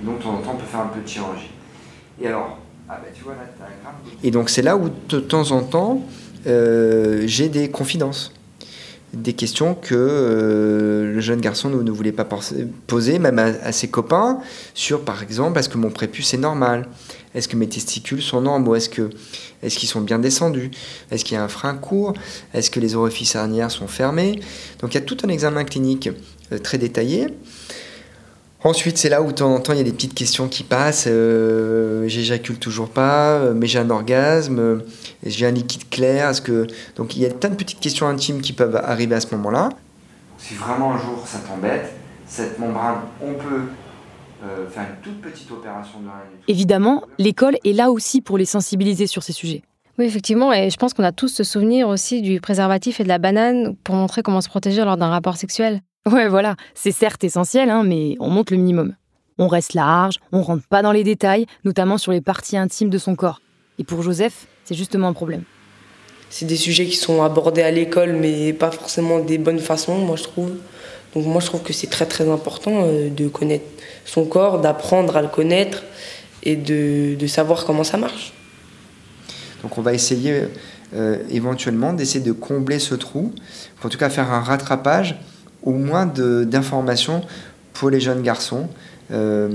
et 0.00 0.04
donc 0.04 0.18
de 0.18 0.22
temps 0.22 0.34
en 0.34 0.38
temps 0.38 0.52
on 0.54 0.56
peut 0.56 0.66
faire 0.70 0.80
un 0.80 0.86
peu 0.88 1.00
de 1.00 1.08
chirurgie. 1.08 1.50
Et 2.20 2.26
alors, 2.26 2.58
ah 2.88 2.98
bah 3.02 3.08
tu 3.14 3.22
vois 3.22 3.34
là, 3.34 3.40
t'as 3.58 3.64
un 3.64 3.68
crâne. 3.82 3.94
Et 4.22 4.30
donc 4.30 4.50
c'est 4.50 4.62
là 4.62 4.76
où 4.76 4.90
de 5.08 5.20
temps 5.20 5.50
en 5.52 5.62
temps 5.62 6.02
euh, 6.46 7.22
j'ai 7.26 7.48
des 7.48 7.70
confidences, 7.70 8.33
des 9.14 9.32
questions 9.32 9.74
que 9.74 9.94
euh, 9.94 11.14
le 11.14 11.20
jeune 11.20 11.40
garçon 11.40 11.68
ne, 11.68 11.90
voulait 11.90 12.12
pas 12.12 12.26
poser, 12.86 13.18
même 13.18 13.38
à, 13.38 13.72
ses 13.72 13.88
copains, 13.88 14.40
sur 14.74 15.04
par 15.04 15.22
exemple 15.22 15.58
est-ce 15.58 15.68
que 15.68 15.78
mon 15.78 15.90
prépuce 15.90 16.34
est 16.34 16.38
normal? 16.38 16.88
Est-ce 17.34 17.48
que 17.48 17.56
mes 17.56 17.68
testicules 17.68 18.22
sont 18.22 18.40
normaux? 18.40 18.76
Est-ce 18.76 18.88
qu'ils 18.90 19.88
sont 19.88 20.00
bien 20.00 20.18
descendus? 20.18 20.70
Est-ce 21.10 21.24
qu'il 21.24 21.36
y 21.36 21.38
a 21.38 21.42
un 21.42 21.48
frein 21.48 21.74
court? 21.74 22.14
Est-ce 22.52 22.70
que 22.70 22.80
les 22.80 22.94
orifices 22.94 23.34
hernières 23.34 23.70
sont 23.70 23.88
fermés? 23.88 24.40
Donc 24.80 24.94
il 24.94 24.94
y 24.94 24.98
a 24.98 25.04
tout 25.04 25.18
un 25.24 25.28
examen 25.28 25.64
clinique 25.64 26.10
euh, 26.52 26.58
très 26.58 26.78
détaillé. 26.78 27.28
Ensuite, 28.64 28.96
c'est 28.96 29.10
là 29.10 29.20
où 29.20 29.26
de 29.26 29.32
temps 29.32 29.54
en 29.54 29.60
temps 29.60 29.74
il 29.74 29.76
y 29.78 29.82
a 29.82 29.84
des 29.84 29.92
petites 29.92 30.14
questions 30.14 30.48
qui 30.48 30.62
passent. 30.62 31.04
euh, 31.06 32.08
J'éjacule 32.08 32.58
toujours 32.58 32.88
pas, 32.88 33.32
euh, 33.32 33.52
mais 33.54 33.66
j'ai 33.66 33.78
un 33.78 33.90
orgasme, 33.90 34.58
euh, 34.58 34.78
j'ai 35.22 35.46
un 35.46 35.50
liquide 35.50 35.90
clair. 35.90 36.30
Est-ce 36.30 36.40
que 36.40 36.66
donc 36.96 37.14
il 37.14 37.20
y 37.22 37.26
a 37.26 37.28
plein 37.28 37.50
de 37.50 37.56
petites 37.56 37.80
questions 37.80 38.08
intimes 38.08 38.40
qui 38.40 38.54
peuvent 38.54 38.76
arriver 38.76 39.14
à 39.14 39.20
ce 39.20 39.34
moment-là. 39.34 39.68
Si 40.38 40.54
vraiment 40.54 40.94
un 40.94 40.98
jour 40.98 41.22
ça 41.26 41.38
t'embête, 41.46 41.92
cette 42.26 42.58
membrane, 42.58 43.00
on 43.22 43.34
peut 43.34 43.64
euh, 44.44 44.68
faire 44.70 44.84
une 44.84 45.02
toute 45.02 45.20
petite 45.20 45.50
opération 45.50 46.00
de. 46.00 46.06
Évidemment, 46.48 47.04
l'école 47.18 47.56
est 47.64 47.72
là 47.74 47.90
aussi 47.90 48.22
pour 48.22 48.38
les 48.38 48.46
sensibiliser 48.46 49.06
sur 49.06 49.22
ces 49.22 49.32
sujets. 49.32 49.62
Oui, 49.98 50.06
effectivement, 50.06 50.52
et 50.54 50.70
je 50.70 50.76
pense 50.76 50.94
qu'on 50.94 51.04
a 51.04 51.12
tous 51.12 51.28
ce 51.28 51.44
souvenir 51.44 51.86
aussi 51.88 52.22
du 52.22 52.40
préservatif 52.40 52.98
et 52.98 53.04
de 53.04 53.08
la 53.08 53.18
banane 53.18 53.76
pour 53.84 53.94
montrer 53.94 54.22
comment 54.22 54.40
se 54.40 54.48
protéger 54.48 54.84
lors 54.84 54.96
d'un 54.96 55.10
rapport 55.10 55.36
sexuel. 55.36 55.82
Ouais, 56.10 56.28
voilà, 56.28 56.56
c'est 56.74 56.92
certes 56.92 57.24
essentiel, 57.24 57.70
hein, 57.70 57.82
mais 57.82 58.16
on 58.20 58.28
monte 58.28 58.50
le 58.50 58.58
minimum. 58.58 58.94
On 59.38 59.48
reste 59.48 59.72
large, 59.72 60.16
on 60.32 60.42
rentre 60.42 60.66
pas 60.68 60.82
dans 60.82 60.92
les 60.92 61.02
détails, 61.02 61.46
notamment 61.64 61.96
sur 61.96 62.12
les 62.12 62.20
parties 62.20 62.58
intimes 62.58 62.90
de 62.90 62.98
son 62.98 63.16
corps. 63.16 63.40
Et 63.78 63.84
pour 63.84 64.02
Joseph, 64.02 64.46
c'est 64.64 64.74
justement 64.74 65.08
un 65.08 65.14
problème. 65.14 65.44
C'est 66.28 66.44
des 66.44 66.56
sujets 66.56 66.84
qui 66.84 66.96
sont 66.96 67.22
abordés 67.22 67.62
à 67.62 67.70
l'école, 67.70 68.12
mais 68.12 68.52
pas 68.52 68.70
forcément 68.70 69.18
des 69.18 69.38
bonnes 69.38 69.60
façons, 69.60 69.96
moi 69.96 70.16
je 70.16 70.24
trouve. 70.24 70.52
Donc 71.14 71.24
moi 71.24 71.40
je 71.40 71.46
trouve 71.46 71.62
que 71.62 71.72
c'est 71.72 71.86
très 71.86 72.06
très 72.06 72.28
important 72.28 72.82
euh, 72.84 73.08
de 73.08 73.28
connaître 73.28 73.64
son 74.04 74.26
corps, 74.26 74.60
d'apprendre 74.60 75.16
à 75.16 75.22
le 75.22 75.28
connaître 75.28 75.84
et 76.42 76.56
de, 76.56 77.14
de 77.14 77.26
savoir 77.26 77.64
comment 77.64 77.84
ça 77.84 77.96
marche. 77.96 78.34
Donc 79.62 79.78
on 79.78 79.82
va 79.82 79.94
essayer 79.94 80.48
euh, 80.94 81.18
éventuellement 81.30 81.94
d'essayer 81.94 82.22
de 82.22 82.32
combler 82.32 82.78
ce 82.78 82.94
trou, 82.94 83.32
en 83.82 83.88
tout 83.88 83.96
cas 83.96 84.10
faire 84.10 84.30
un 84.30 84.40
rattrapage 84.40 85.16
au 85.64 85.72
moins 85.72 86.06
de- 86.06 86.44
d'informations 86.44 87.22
pour 87.72 87.90
les 87.90 88.00
jeunes 88.00 88.22
garçons, 88.22 88.68
euh, 89.10 89.48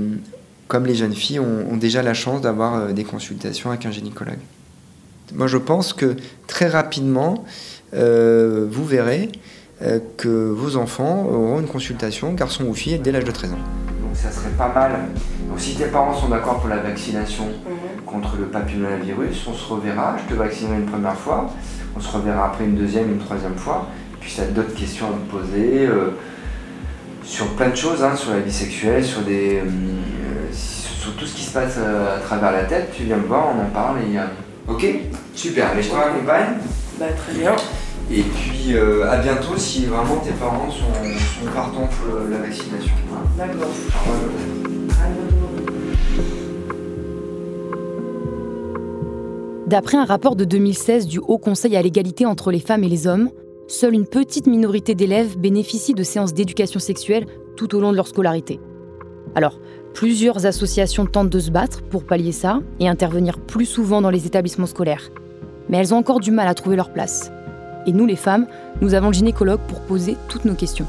comme 0.68 0.84
les 0.86 0.94
jeunes 0.94 1.14
filles 1.14 1.40
ont, 1.40 1.66
ont 1.70 1.76
déjà 1.76 2.02
la 2.02 2.14
chance 2.14 2.40
d'avoir 2.42 2.74
euh, 2.74 2.92
des 2.92 3.04
consultations 3.04 3.70
avec 3.70 3.86
un 3.86 3.90
gynécologue. 3.90 4.38
Moi 5.34 5.46
je 5.46 5.56
pense 5.56 5.92
que 5.92 6.16
très 6.46 6.68
rapidement, 6.68 7.44
euh, 7.94 8.66
vous 8.70 8.84
verrez 8.84 9.30
euh, 9.82 9.98
que 10.16 10.28
vos 10.50 10.76
enfants 10.76 11.24
auront 11.26 11.60
une 11.60 11.66
consultation, 11.68 12.32
garçon 12.34 12.64
ou 12.66 12.74
fille, 12.74 12.98
dès 12.98 13.12
l'âge 13.12 13.24
de 13.24 13.30
13 13.30 13.52
ans. 13.52 13.56
Donc 13.56 14.14
ça 14.14 14.30
serait 14.30 14.50
pas 14.50 14.72
mal. 14.74 14.92
Donc 15.48 15.58
si 15.58 15.74
tes 15.76 15.86
parents 15.86 16.14
sont 16.14 16.28
d'accord 16.28 16.58
pour 16.60 16.68
la 16.68 16.78
vaccination, 16.78 17.46
contre 18.06 18.36
le 18.38 18.46
papillomavirus. 18.46 19.46
On 19.48 19.54
se 19.54 19.72
reverra. 19.72 20.16
Je 20.18 20.34
te 20.34 20.38
vaccinerai 20.38 20.78
une 20.78 20.86
première 20.86 21.14
fois. 21.14 21.48
On 21.96 22.00
se 22.00 22.10
reverra 22.10 22.46
après 22.46 22.64
une 22.64 22.74
deuxième, 22.76 23.10
une 23.12 23.18
troisième 23.18 23.54
fois. 23.56 23.86
Puis 24.20 24.32
tu 24.34 24.40
as 24.40 24.46
d'autres 24.46 24.74
questions 24.74 25.06
à 25.06 25.10
me 25.10 25.24
poser 25.30 25.86
euh, 25.86 26.10
sur 27.24 27.48
plein 27.54 27.70
de 27.70 27.76
choses, 27.76 28.02
hein, 28.02 28.16
sur 28.16 28.32
la 28.32 28.40
vie 28.40 28.52
sexuelle, 28.52 29.04
sur, 29.04 29.22
des, 29.22 29.58
euh, 29.58 29.64
sur 30.52 31.14
tout 31.16 31.26
ce 31.26 31.34
qui 31.34 31.42
se 31.42 31.52
passe 31.52 31.76
euh, 31.78 32.16
à 32.16 32.20
travers 32.20 32.52
la 32.52 32.64
tête. 32.64 32.90
Tu 32.94 33.04
viens 33.04 33.16
me 33.16 33.26
voir, 33.26 33.48
on 33.56 33.62
en 33.62 33.70
parle. 33.70 33.98
Et, 33.98 34.18
euh, 34.18 34.22
Ok 34.68 34.86
Super. 35.34 35.72
Mais 35.74 35.82
je 35.82 35.90
te 35.90 35.94
raccompagne. 35.94 36.58
Bah, 36.98 37.06
très 37.16 37.38
bien. 37.38 37.56
Et 38.10 38.22
puis 38.22 38.74
euh, 38.74 39.10
à 39.10 39.18
bientôt 39.18 39.56
si 39.56 39.86
vraiment 39.86 40.16
tes 40.16 40.32
parents 40.32 40.70
sont, 40.70 40.92
sont 41.04 41.50
partants 41.52 41.88
pour 41.88 42.14
euh, 42.14 42.30
la 42.30 42.38
vaccination. 42.38 42.92
D'accord. 43.38 43.62
Au 43.62 44.10
revoir. 44.10 44.30
D'après 49.66 49.96
un 49.96 50.04
rapport 50.04 50.34
de 50.34 50.44
2016 50.44 51.06
du 51.06 51.18
Haut 51.18 51.38
Conseil 51.38 51.76
à 51.76 51.82
l'égalité 51.82 52.26
entre 52.26 52.50
les 52.50 52.58
femmes 52.58 52.82
et 52.82 52.88
les 52.88 53.06
hommes, 53.06 53.30
seule 53.70 53.94
une 53.94 54.06
petite 54.06 54.46
minorité 54.46 54.94
d'élèves 54.94 55.38
bénéficient 55.38 55.94
de 55.94 56.02
séances 56.02 56.34
d'éducation 56.34 56.80
sexuelle 56.80 57.26
tout 57.56 57.74
au 57.76 57.80
long 57.80 57.92
de 57.92 57.96
leur 57.96 58.08
scolarité. 58.08 58.58
Alors, 59.34 59.60
plusieurs 59.94 60.44
associations 60.46 61.06
tentent 61.06 61.30
de 61.30 61.38
se 61.38 61.50
battre 61.50 61.82
pour 61.82 62.04
pallier 62.04 62.32
ça 62.32 62.60
et 62.80 62.88
intervenir 62.88 63.38
plus 63.38 63.66
souvent 63.66 64.02
dans 64.02 64.10
les 64.10 64.26
établissements 64.26 64.66
scolaires. 64.66 65.10
Mais 65.68 65.78
elles 65.78 65.94
ont 65.94 65.98
encore 65.98 66.20
du 66.20 66.32
mal 66.32 66.48
à 66.48 66.54
trouver 66.54 66.76
leur 66.76 66.92
place. 66.92 67.30
Et 67.86 67.92
nous, 67.92 68.06
les 68.06 68.16
femmes, 68.16 68.46
nous 68.80 68.94
avons 68.94 69.08
le 69.08 69.14
gynécologue 69.14 69.60
pour 69.68 69.80
poser 69.80 70.16
toutes 70.28 70.44
nos 70.44 70.54
questions. 70.54 70.86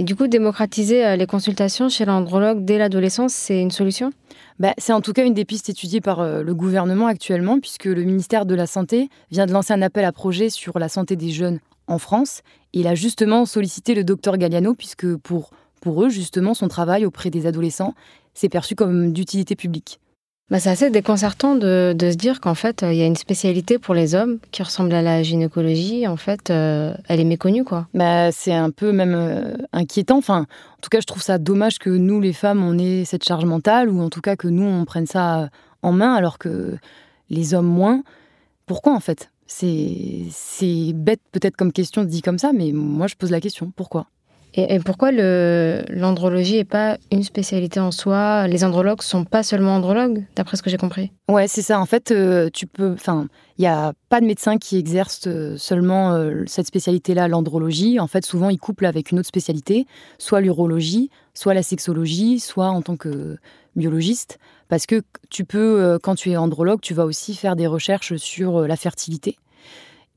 Et 0.00 0.02
du 0.02 0.16
coup, 0.16 0.28
démocratiser 0.28 1.04
euh, 1.04 1.16
les 1.16 1.26
consultations 1.26 1.90
chez 1.90 2.06
l'andrologue 2.06 2.64
dès 2.64 2.78
l'adolescence, 2.78 3.34
c'est 3.34 3.60
une 3.60 3.70
solution? 3.70 4.12
Bah, 4.60 4.74
c'est 4.76 4.92
en 4.92 5.00
tout 5.00 5.14
cas 5.14 5.24
une 5.24 5.32
des 5.32 5.46
pistes 5.46 5.70
étudiées 5.70 6.02
par 6.02 6.20
euh, 6.20 6.42
le 6.42 6.54
gouvernement 6.54 7.06
actuellement, 7.06 7.58
puisque 7.58 7.86
le 7.86 8.02
ministère 8.02 8.44
de 8.44 8.54
la 8.54 8.66
Santé 8.66 9.08
vient 9.30 9.46
de 9.46 9.52
lancer 9.52 9.72
un 9.72 9.80
appel 9.80 10.04
à 10.04 10.12
projet 10.12 10.50
sur 10.50 10.78
la 10.78 10.90
santé 10.90 11.16
des 11.16 11.30
jeunes 11.30 11.60
en 11.86 11.98
France. 11.98 12.42
Il 12.74 12.86
a 12.86 12.94
justement 12.94 13.46
sollicité 13.46 13.94
le 13.94 14.04
docteur 14.04 14.36
Galliano, 14.36 14.74
puisque 14.74 15.16
pour, 15.16 15.48
pour 15.80 16.04
eux, 16.04 16.10
justement, 16.10 16.52
son 16.52 16.68
travail 16.68 17.06
auprès 17.06 17.30
des 17.30 17.46
adolescents, 17.46 17.94
c'est 18.34 18.50
perçu 18.50 18.74
comme 18.74 19.14
d'utilité 19.14 19.56
publique. 19.56 19.98
Bah, 20.50 20.58
C'est 20.58 20.70
assez 20.70 20.90
déconcertant 20.90 21.54
de, 21.54 21.94
se 21.98 22.16
dire 22.16 22.40
qu'en 22.40 22.54
fait, 22.54 22.82
euh, 22.82 22.92
il 22.92 22.98
y 22.98 23.02
a 23.02 23.06
une 23.06 23.16
spécialité 23.16 23.78
pour 23.78 23.94
les 23.94 24.14
hommes 24.14 24.38
qui 24.50 24.62
ressemble 24.62 24.92
à 24.92 25.02
la 25.02 25.22
gynécologie. 25.22 26.06
En 26.06 26.16
fait, 26.16 26.50
euh, 26.50 26.94
elle 27.08 27.20
est 27.20 27.24
méconnue, 27.24 27.64
quoi. 27.64 27.88
Bah, 27.94 28.32
c'est 28.32 28.52
un 28.52 28.70
peu 28.70 28.92
même 28.92 29.14
euh, 29.14 29.56
inquiétant. 29.72 30.18
Enfin, 30.18 30.40
en 30.40 30.80
tout 30.82 30.90
cas, 30.90 31.00
je 31.00 31.06
trouve 31.06 31.22
ça 31.22 31.38
dommage 31.38 31.78
que 31.78 31.90
nous, 31.90 32.20
les 32.20 32.32
femmes, 32.32 32.62
on 32.62 32.78
ait 32.78 33.04
cette 33.04 33.24
charge 33.24 33.44
mentale, 33.44 33.88
ou 33.88 34.00
en 34.00 34.10
tout 34.10 34.20
cas 34.20 34.36
que 34.36 34.48
nous, 34.48 34.64
on 34.64 34.84
prenne 34.84 35.06
ça 35.06 35.50
en 35.82 35.92
main, 35.92 36.14
alors 36.14 36.38
que 36.38 36.76
les 37.30 37.54
hommes 37.54 37.66
moins. 37.66 38.02
Pourquoi, 38.66 38.94
en 38.94 39.00
fait? 39.00 39.30
C'est 39.46 40.26
c'est 40.30 40.92
bête 40.94 41.20
peut-être 41.32 41.56
comme 41.56 41.72
question 41.72 42.04
dit 42.04 42.22
comme 42.22 42.38
ça, 42.38 42.52
mais 42.52 42.70
moi, 42.72 43.08
je 43.08 43.16
pose 43.16 43.30
la 43.30 43.40
question. 43.40 43.72
Pourquoi? 43.74 44.06
Et, 44.54 44.80
pourquoi 44.80 45.12
l'andrologie 45.12 46.56
n'est 46.56 46.64
pas 46.64 46.98
une 47.12 47.22
spécialité 47.22 47.78
en 47.78 47.92
soi? 47.92 48.48
Les 48.48 48.64
andrologues 48.64 49.02
sont 49.02 49.24
pas 49.24 49.42
seulement 49.42 49.76
andrologues, 49.76 50.24
d'après 50.34 50.56
ce 50.56 50.62
que 50.62 50.70
j'ai 50.70 50.76
compris. 50.76 51.12
Ouais, 51.28 51.46
c'est 51.46 51.62
ça. 51.62 51.78
En 51.78 51.86
fait, 51.86 52.10
euh, 52.10 52.48
tu 52.52 52.66
peux. 52.66 52.92
Enfin, 52.92 53.28
il 53.58 53.62
n'y 53.62 53.68
a 53.68 53.92
pas 54.08 54.20
de 54.20 54.26
médecin 54.26 54.58
qui 54.58 54.76
exerce 54.76 55.22
euh, 55.28 55.56
seulement 55.56 56.12
euh, 56.12 56.42
cette 56.46 56.66
spécialité-là, 56.66 57.28
l'andrologie. 57.28 58.00
En 58.00 58.08
fait, 58.08 58.24
souvent, 58.24 58.50
ils 58.50 58.58
couplent 58.58 58.86
avec 58.86 59.12
une 59.12 59.20
autre 59.20 59.28
spécialité, 59.28 59.86
soit 60.18 60.40
l'urologie, 60.40 61.10
soit 61.34 61.54
la 61.54 61.62
sexologie, 61.62 62.40
soit 62.40 62.68
en 62.68 62.82
tant 62.82 62.96
que 62.96 63.36
biologiste. 63.76 64.38
Parce 64.68 64.86
que 64.86 65.02
tu 65.30 65.44
peux, 65.44 65.98
quand 66.02 66.14
tu 66.14 66.30
es 66.30 66.36
andrologue, 66.36 66.80
tu 66.80 66.94
vas 66.94 67.04
aussi 67.04 67.34
faire 67.34 67.56
des 67.56 67.66
recherches 67.66 68.16
sur 68.16 68.68
la 68.68 68.76
fertilité. 68.76 69.36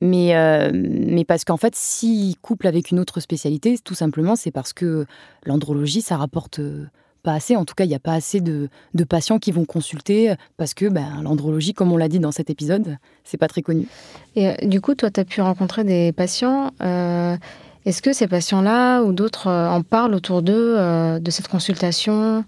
Mais, 0.06 0.36
euh, 0.36 0.70
mais 0.74 1.24
parce 1.24 1.46
qu'en 1.46 1.56
fait, 1.56 1.76
s'ils 1.78 2.36
couplent 2.40 2.68
avec 2.68 2.92
une 2.92 3.00
autre 3.00 3.22
spécialité, 3.22 3.78
tout 3.82 3.94
simplement, 3.94 4.36
c'est 4.36 4.52
parce 4.52 4.74
que 4.74 5.06
l'andrologie, 5.46 6.02
ça 6.02 6.18
rapporte 6.18 6.60
euh, 6.60 6.88
pas 7.24 7.32
assez. 7.32 7.56
En 7.56 7.64
tout 7.64 7.74
cas, 7.74 7.86
il 7.86 7.88
n'y 7.88 7.96
a 7.96 8.00
pas 8.00 8.12
assez 8.12 8.42
de, 8.42 8.68
de 8.94 9.04
patients 9.06 9.40
qui 9.40 9.54
vont 9.54 9.64
consulter 9.64 10.34
parce 10.58 10.74
que 10.74 10.88
ben, 10.90 11.22
l'andrologie, 11.24 11.74
comme 11.74 11.94
on 11.94 11.96
l'a 11.96 12.10
dit 12.10 12.20
dans 12.20 12.34
cet 12.34 12.50
épisode, 12.50 12.98
c'est 13.24 13.38
pas 13.38 13.48
très 13.48 13.62
connu. 13.62 13.88
Et 14.36 14.50
euh, 14.50 14.54
du 14.64 14.82
coup, 14.82 14.94
toi, 14.94 15.10
tu 15.10 15.22
as 15.22 15.26
pu 15.26 15.40
rencontrer 15.40 15.86
des 15.86 16.12
patients. 16.12 16.72
euh, 16.82 17.38
Est-ce 17.86 18.02
que 18.02 18.12
ces 18.12 18.28
patients-là 18.28 19.04
ou 19.04 19.14
d'autres 19.14 19.50
en 19.50 19.84
parlent 19.84 20.16
autour 20.16 20.42
d'eux 20.42 20.76
de 21.20 21.32
cette 21.32 21.48
consultation? 21.48 22.44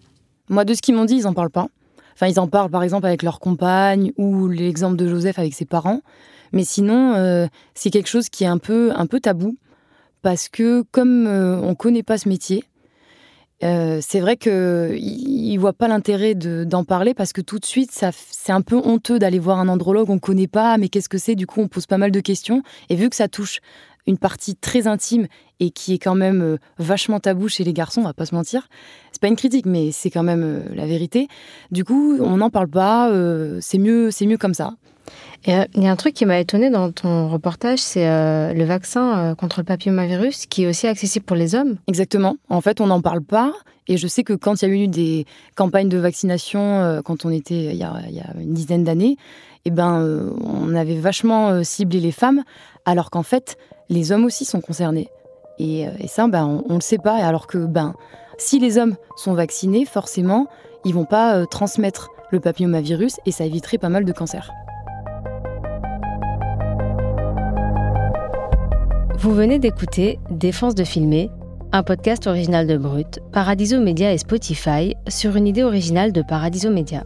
Moi, 0.50 0.66
de 0.66 0.74
ce 0.74 0.82
qu'ils 0.82 0.96
m'ont 0.96 1.06
dit, 1.06 1.16
ils 1.16 1.28
en 1.28 1.34
parlent 1.34 1.50
pas. 1.50 1.68
Enfin, 2.16 2.28
ils 2.28 2.40
en 2.40 2.48
parlent 2.48 2.70
par 2.70 2.84
exemple 2.84 3.06
avec 3.06 3.24
leur 3.24 3.40
compagne 3.40 4.12
ou 4.18 4.48
l'exemple 4.48 4.96
de 4.96 5.08
Joseph 5.08 5.38
avec 5.38 5.54
ses 5.54 5.66
parents. 5.66 6.02
Mais 6.54 6.64
sinon, 6.64 7.14
euh, 7.16 7.48
c'est 7.74 7.90
quelque 7.90 8.08
chose 8.08 8.30
qui 8.30 8.46
est 8.46 8.48
un 8.48 8.58
peu, 8.58 8.92
un 8.96 9.08
peu 9.08 9.20
tabou 9.20 9.58
parce 10.22 10.50
que 10.50 10.84
comme 10.92 11.28
euh, 11.28 11.60
on 11.62 11.70
ne 11.70 11.74
connaît 11.76 12.04
pas 12.04 12.18
ce 12.18 12.30
métier, 12.30 12.64
euh, 13.64 14.00
c'est 14.02 14.20
vrai 14.20 14.38
qu'ils 14.38 14.52
ne 14.52 15.60
voient 15.60 15.74
pas 15.74 15.88
l'intérêt 15.88 16.36
d'en 16.36 16.84
parler 16.84 17.14
parce 17.14 17.34
que 17.34 17.42
tout 17.42 17.60
de 17.60 17.66
suite, 17.66 17.92
c'est 17.92 18.52
un 18.52 18.62
peu 18.62 18.78
honteux 18.78 19.20
d'aller 19.20 19.40
voir 19.40 19.60
un 19.60 19.68
andrologue, 19.68 20.10
on 20.10 20.16
ne 20.16 20.20
connaît 20.20 20.48
pas, 20.48 20.78
mais 20.78 20.88
qu'est-ce 20.88 21.10
que 21.10 21.18
c'est? 21.18 21.36
Du 21.36 21.48
coup, 21.48 21.62
on 21.62 21.68
pose 21.68 21.86
pas 21.86 21.98
mal 21.98 22.12
de 22.12 22.20
questions. 22.22 22.64
Et 22.90 22.96
vu 22.96 23.10
que 23.10 23.16
ça 23.16 23.28
touche 23.28 23.60
une 24.08 24.18
partie 24.18 24.56
très 24.56 24.88
intime 24.88 25.28
et 25.60 25.72
qui 25.72 25.94
est 25.94 26.00
quand 26.00 26.16
même 26.16 26.58
vachement 26.78 27.20
tabou 27.20 27.48
chez 27.50 27.64
les 27.64 27.74
garçons, 27.74 28.02
on 28.02 28.06
va 28.06 28.14
pas 28.14 28.26
se 28.26 28.36
mentir. 28.36 28.68
C'est 29.16 29.22
pas 29.22 29.30
une 29.30 29.38
critique, 29.38 29.66
mais 29.66 29.92
c'est 29.94 30.10
quand 30.10 30.24
même 30.24 30.44
euh, 30.44 30.76
la 30.76 30.86
vérité. 30.86 31.30
Du 31.72 31.86
coup, 31.86 32.18
on 32.20 32.36
n'en 32.36 32.50
parle 32.50 32.68
pas. 32.68 33.10
Euh, 33.12 33.60
c'est 33.62 33.78
mieux, 33.78 34.12
c'est 34.12 34.26
mieux 34.26 34.38
comme 34.38 34.54
ça. 34.54 34.74
Il 35.48 35.54
y 35.84 35.88
a 35.88 35.92
un 35.92 35.96
truc 35.96 36.14
qui 36.14 36.26
m'a 36.26 36.38
étonné 36.38 36.70
dans 36.70 36.92
ton 36.92 37.30
reportage, 37.30 37.80
c'est 37.80 38.04
le 38.04 38.64
vaccin 38.64 39.36
contre 39.38 39.60
le 39.60 39.64
papillomavirus 39.64 40.48
qui 40.48 40.64
est 40.64 40.68
aussi 40.68 40.88
accessible 40.88 41.24
pour 41.24 41.36
les 41.36 41.54
hommes. 41.54 41.78
Exactement. 41.88 42.38
En 42.50 42.62
fait, 42.62 42.82
on 42.82 42.88
n'en 42.88 43.00
parle 43.00 43.22
pas. 43.22 43.54
Et 43.88 43.96
je 43.96 44.08
sais 44.08 44.24
que 44.24 44.34
quand 44.34 44.62
il 44.62 44.68
y 44.68 44.72
a 44.72 44.74
eu 44.74 44.88
des 44.88 45.26
campagnes 45.54 45.88
de 45.88 46.00
vaccination, 46.00 47.00
quand 47.06 47.26
on 47.26 47.30
était 47.30 47.66
il 47.66 47.76
y 47.76 47.84
a, 47.84 48.02
il 48.10 48.16
y 48.16 48.20
a 48.22 48.34
une 48.42 48.54
dizaine 48.54 48.84
d'années, 48.84 49.18
eh 49.66 49.70
ben, 49.70 50.34
on 50.44 50.74
avait 50.74 50.98
vachement 50.98 51.64
ciblé 51.64 52.00
les 52.00 52.12
femmes, 52.12 52.44
alors 52.86 53.12
qu'en 53.12 53.24
fait, 53.24 53.58
les 53.90 54.12
hommes 54.12 54.26
aussi 54.26 54.46
sont 54.46 54.62
concernés. 54.62 55.10
Et, 55.60 55.88
euh, 55.88 55.92
ça, 56.08 56.28
ben, 56.28 56.64
on 56.68 56.74
ne 56.74 56.76
le 56.76 56.82
sait 56.82 56.98
pas. 56.98 57.16
Alors 57.16 57.48
que 57.48 57.58
ben, 57.58 57.94
si 58.38 58.60
les 58.60 58.78
hommes 58.78 58.96
sont 59.16 59.34
vaccinés, 59.34 59.86
forcément, 59.86 60.48
ils 60.84 60.94
vont 60.94 61.06
pas 61.06 61.36
euh, 61.36 61.46
transmettre 61.46 62.10
le 62.32 62.40
papillomavirus 62.40 63.18
et 63.26 63.32
ça 63.32 63.46
éviterait 63.46 63.78
pas 63.78 63.90
mal 63.90 64.06
de 64.06 64.12
cancers. 64.12 64.52
Vous 69.18 69.34
venez 69.34 69.60
d'écouter 69.60 70.20
Défense 70.30 70.76
de 70.76 70.84
filmer, 70.84 71.32
un 71.72 71.84
podcast 71.84 72.28
original 72.28 72.68
de 72.68 72.78
Brut, 72.78 73.20
Paradiso 73.32 73.80
Media 73.80 74.14
et 74.14 74.18
Spotify 74.18 74.96
sur 75.08 75.36
une 75.36 75.48
idée 75.48 75.64
originale 75.64 76.12
de 76.12 76.22
Paradiso 76.22 76.70
Media. 76.70 77.04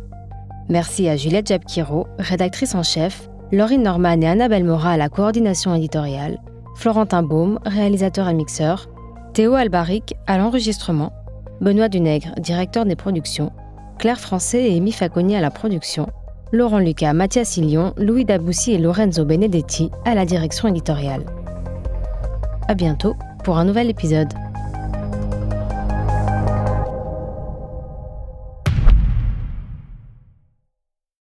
Merci 0.68 1.08
à 1.08 1.16
Juliette 1.16 1.48
Jabkiro, 1.48 2.08
rédactrice 2.18 2.76
en 2.76 2.84
chef, 2.84 3.30
Laurine 3.52 3.84
Norman 3.84 4.22
et 4.22 4.28
Annabelle 4.28 4.64
Mora 4.64 4.92
à 4.92 4.98
la 4.98 5.10
coordination 5.10 5.74
éditoriale, 5.74 6.40
Florentin 6.80 7.24
Baume, 7.24 7.60
réalisateur 7.66 8.30
et 8.30 8.34
mixeur, 8.34 8.88
Théo 9.34 9.54
Albaric 9.56 10.16
à 10.28 10.38
l'enregistrement, 10.38 11.12
Benoît 11.60 11.90
Dunègre, 11.90 12.34
directeur 12.38 12.86
des 12.86 12.96
productions, 12.96 13.52
Claire 13.98 14.22
Français 14.22 14.64
et 14.64 14.78
Amy 14.78 14.94
Faconi 14.94 15.36
à 15.36 15.42
la 15.42 15.52
production, 15.52 16.08
Laurent 16.54 16.80
Lucas, 16.80 17.12
Mathias 17.12 17.58
Illion, 17.58 17.94
Louis 17.98 18.24
Daboussi 18.24 18.72
et 18.72 18.78
Lorenzo 18.78 19.26
Benedetti 19.26 19.92
à 20.06 20.16
la 20.16 20.24
direction 20.24 20.70
éditoriale. 20.70 21.26
À 22.70 22.76
bientôt 22.76 23.14
pour 23.44 23.58
un 23.58 23.66
nouvel 23.66 23.90
épisode. 23.90 24.30